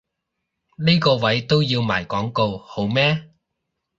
[0.79, 3.29] 呢個位都要賣廣告好咩？